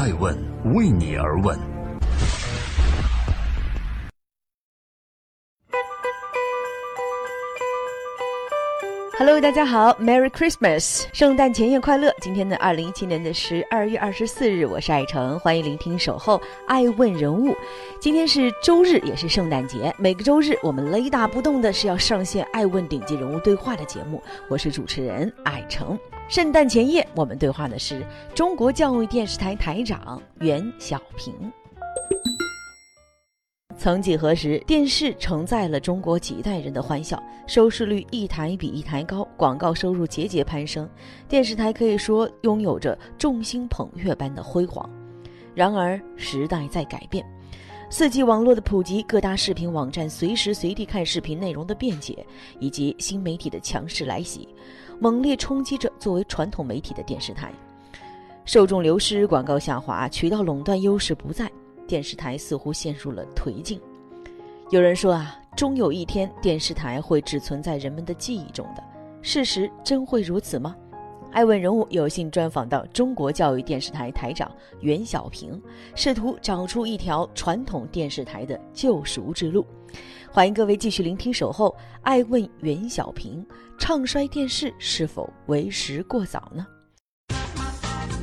[0.00, 0.34] 爱问
[0.74, 1.79] 为你而问。
[9.20, 12.10] Hello，大家好，Merry Christmas，圣诞前夜快乐！
[12.22, 17.54] 今天的二零一七年的十二月二十四日，我是爱成，欢迎聆听守候爱问人物。
[18.00, 19.94] 今天是周日，也是圣诞节。
[19.98, 24.22] 每个周日，我们雷打不动的是要上线爱问顶级人物对话的节目。
[24.48, 25.98] 我是主持人爱成。
[26.26, 28.02] 圣诞前夜，我们对话的是
[28.34, 31.52] 中国教育电视台台长袁小平。
[33.80, 40.86] 曾几何时，电视承载了中国几代人的欢笑，收视率一台比一台高，广告收入节节攀升，
[41.26, 44.86] 电视台可以说拥有着众星捧月般的辉煌。
[45.54, 47.24] 然而，时代在改变，
[47.88, 52.26] 四 G 网络的普及，各大视频网站随时随地看视频内容的便捷，
[52.58, 54.46] 以及新媒体的强势来袭，
[54.98, 57.50] 猛烈冲击着作为传统媒体的电视台。
[58.44, 61.50] 受众流失，广告下滑，渠道垄断优势不在。
[61.90, 63.80] 电视台似乎陷入了颓境。
[64.70, 68.84] 有人说啊，终有一天电视台会只存在人们的记忆中的。
[69.22, 70.76] 事实真会如此吗？
[71.32, 74.48] 爱问人物有幸专访到中国教育电视台台长
[74.78, 75.60] 袁小平，
[75.96, 79.66] 试图找出一条传统电视台的救赎之路。
[80.30, 83.44] 欢迎各位继续聆听《守候爱问袁小平》，
[83.80, 86.64] 唱衰电视是否为时过早呢？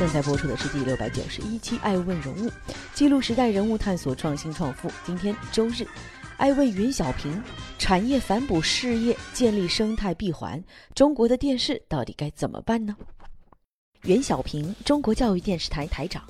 [0.00, 2.48] 正在播出的是第六百九十一期《爱问人物》，
[2.94, 4.90] 记录时代人物，探索创新创富。
[5.04, 5.86] 今天周日，
[6.38, 7.42] 爱问袁小平：
[7.78, 12.96] 产业反哺事业，建立生态闭环，中国的电视到底该怎么办呢？
[14.04, 16.24] 袁小平，中国教育电视台台长，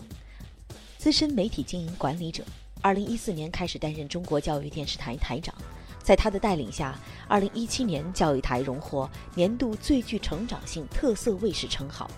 [0.98, 2.42] 资深媒体经营管理者，
[2.82, 5.54] 二零一四年开始担任中国教育电视台台长，
[6.02, 6.98] 在他的带领下，
[7.28, 12.10] 二零一七年教育台荣获年度最具成长性特色卫视称号。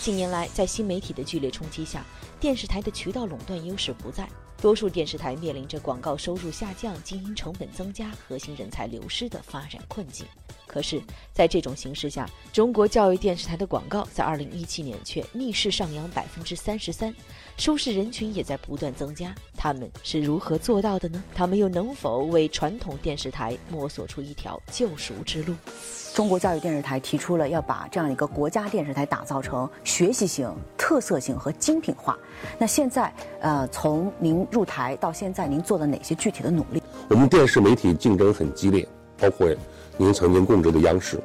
[0.00, 2.04] 近年来，在新媒体的剧烈冲击下，
[2.40, 10.26] 电视台的渠道垄断优势不在，多数电视台面临着广告收入下降、经营成本增加、核心人才流失的发展困境。
[10.68, 11.00] 可是，
[11.32, 17.12] 在这种形势下，中国教育电视台的广告在2017年却逆势上扬百分之三十三，
[17.56, 19.34] 收视人群也在不断增加。
[19.56, 21.24] 他们是如何做到的呢？
[21.34, 25.54] 他们又能否为传统电视台摸索出一条救赎之路？
[26.14, 32.18] 中国教育电视台提出了要把这样一个国家电视台打造成学习型、特色性和精品化。
[32.58, 36.82] 那现在，呃，从您入台到现在，您做了哪些具体的努力？
[37.08, 38.86] 我们电视媒体竞争很激烈，
[39.18, 39.48] 包括。
[40.00, 41.20] 您曾经供职的央视，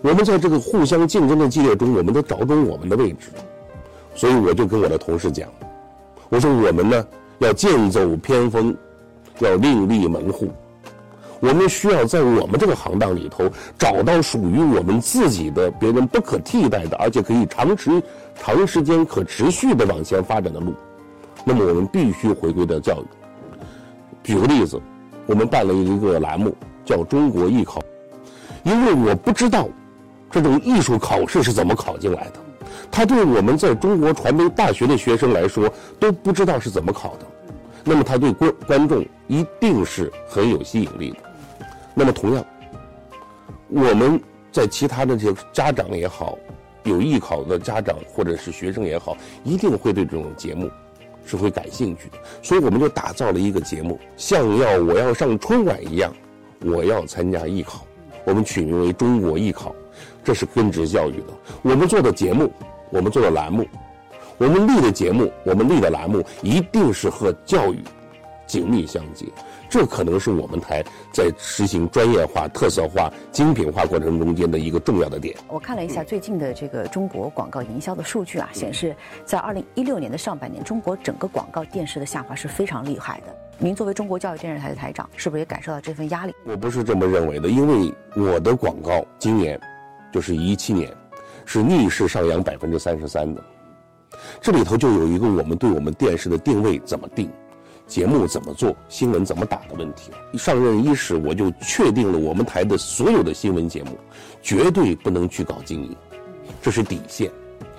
[0.00, 3.28] 我们在这个互相竞争的激烈中，我们都找准我们的位置，
[4.14, 5.46] 所以我就跟我的同事讲，
[6.30, 7.06] 我说我们呢
[7.40, 8.74] 要剑走偏锋，
[9.40, 10.48] 要另立门户，
[11.40, 18.02] 我们需要在我们这个行当里头找到属于我们自己的、别人不可替代的，而且可以长时、
[18.34, 20.72] 长时间可持续的往前发展的路。
[21.44, 23.04] 那么我们必须回归到教育。
[24.24, 24.80] 举个例子，
[25.26, 27.80] 我们办了一个栏目叫“中国艺考”。
[28.66, 29.68] 因为我不知道，
[30.28, 32.32] 这种艺术考试是怎么考进来的，
[32.90, 37.26] 他对我们在中国传媒大学的学生来说都不知道是怎么考的，
[37.84, 41.18] 那么他对观观众一定是很有吸引力的。
[41.94, 42.44] 那么同样，
[43.68, 46.36] 我们在其他的这些家长也好，
[46.82, 50.68] 有艺考的家长或者是学生也好，一定会对这种节目
[51.24, 52.18] 是会感兴趣的。
[52.42, 56.12] 所以我们就打造了一个节目，像要我要上春晚一样，
[56.64, 57.86] 我要参加艺考。
[58.26, 59.72] 我们取名为“中国艺考”，
[60.24, 61.28] 这是根植教育的。
[61.62, 62.52] 我们做的节目，
[62.90, 63.64] 我们做的栏目，
[64.36, 67.78] 我们立的节目，我们立的栏目，一定是和教育
[68.46, 69.26] 紧密相接。
[69.68, 75.36] 这可能是我们台在实行专业化、特色化、精品化过程中间的一个重要的点。
[75.48, 83.36] 我看了一下最近的这个中国广告营销的数据啊，显示在二零一六年的上半年，中国整个广告电视的下滑是非常厉害的。
[83.58, 86.34] 您作为中国教育电视台的台长，是不是也感受到这份压力？
[86.44, 89.58] 我不是这么认为的，因为我的广告今年，
[90.12, 90.94] 就是一七年，
[91.44, 93.42] 是逆势上扬百分之三十三的。
[94.40, 97.30] 这里头就有一个我们对我们电视的定位怎么定，
[97.86, 100.10] 节目怎么做，新闻怎么打的问题。
[100.34, 103.98] 上任伊始，我就确定了我们台的所有的新闻节目，
[104.42, 105.96] 绝对不能去搞经营，
[106.60, 107.30] 这是底线，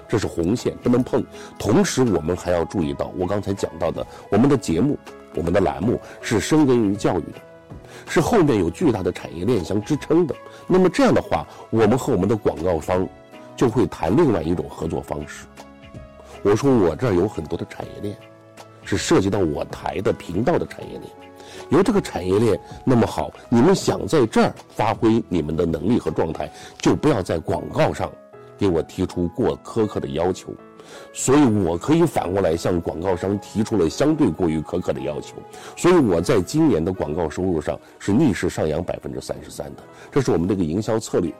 [0.07, 1.23] 这是红线，不能碰。
[1.59, 4.97] 同时，我们还要注意到我刚才讲到的，我们的节目。
[5.35, 7.39] 我们的栏目是深根于教育的，
[8.07, 10.33] 是后面有巨大的产业链相支撑的。
[10.65, 13.07] 那么这样的话，我们和我们的广告方
[13.55, 15.45] 就会谈另外一种合作方式。
[16.41, 18.17] 我说我这儿有很多的产业链，
[18.87, 21.03] 是涉及到我台的频道的产业链。
[21.69, 26.49] 由这个产业链那么好，你们想在这儿发挥你们的能力和状态，
[26.79, 28.09] 就不要在广告上
[28.57, 30.53] 给我提出过苛刻的要求，
[31.13, 35.35] 所以我可以反过来向广告商提出了相对过于苛刻的要求，
[35.75, 41.33] 所以我在今年的广告收入上是逆势上扬百分之三十三的，这是我们这个营销策略。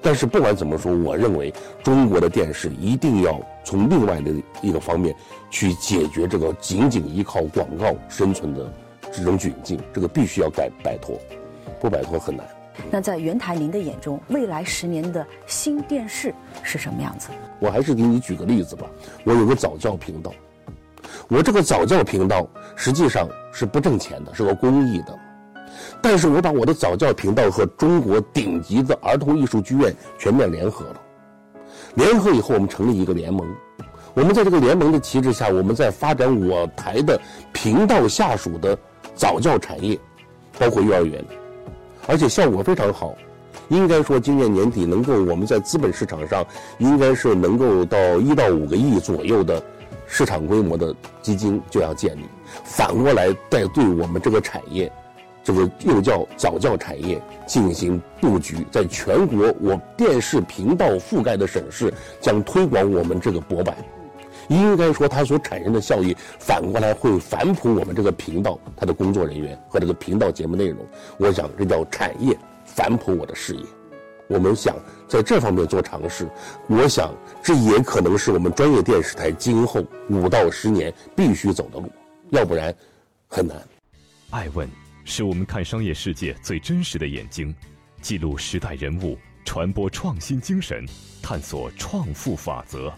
[0.00, 5.14] 但是不管怎么说，我认为中国的电视一定要从另外的一个方面
[5.48, 8.72] 去解决这个仅仅依靠广告生存的
[9.12, 11.16] 这种窘境，这个必须要改摆脱，
[11.80, 12.44] 不摆脱很难。
[12.90, 17.28] 那在袁台您的眼中，未来十年的新电视是什么样子？
[17.58, 18.86] 我还是给你举个例子吧，
[19.24, 20.32] 我有个早教频道，
[21.28, 22.46] 我这个早教频道
[22.76, 25.18] 实际上是不挣钱的，是个公益的。
[26.00, 31.00] 但是我把我的早教频道和中国顶级的儿童艺术剧院全面联合了，
[31.94, 33.46] 联合以后我们成立一个联盟，
[34.12, 37.18] 我们在这个联盟的旗帜下，我们在发展我台的
[37.52, 38.76] 频道下属的
[39.14, 39.98] 早教产业，
[40.58, 41.24] 包括幼儿园，
[42.06, 43.14] 而且效果非常好，
[43.68, 46.44] 应该说今年年底能够我们在资本市场上
[46.78, 49.62] 应该是能够到一到五个亿左右的
[50.06, 52.22] 市场规模的基金就要建立，
[52.64, 54.90] 反过来再对我们这个产业。
[55.44, 63.76] 这个幼教早教产业进行布局，在全国我电视频道覆盖的省市将推广我们这个博版，
[64.48, 70.78] 应该说它所产生的效益反过来会反哺我们这个频道它的工作人员和这个频道节目内容。
[71.18, 73.64] 我想这叫产业反哺我的事业，
[74.28, 74.76] 我们想
[75.08, 76.28] 在这方面做尝试，
[76.68, 81.90] 我想这也可能是我们专业电视台今后五到十年必须走的路，
[82.30, 82.74] 要不然
[83.28, 83.56] 很难。
[84.30, 84.68] 爱问。
[85.04, 87.52] 是我们看商业世界最真实的眼睛，
[88.00, 90.86] 记录时代人物，传播创新精神，
[91.20, 92.88] 探索创富法则。